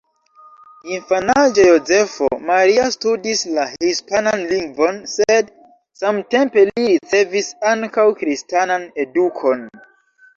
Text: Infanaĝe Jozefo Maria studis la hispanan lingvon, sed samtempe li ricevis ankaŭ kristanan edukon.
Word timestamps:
Infanaĝe 0.91 1.65
Jozefo 1.65 2.29
Maria 2.45 2.85
studis 2.95 3.43
la 3.57 3.65
hispanan 3.73 4.45
lingvon, 4.53 4.97
sed 5.11 5.51
samtempe 6.01 6.63
li 6.71 6.87
ricevis 6.93 7.51
ankaŭ 7.73 8.07
kristanan 8.23 8.89
edukon. 9.05 9.63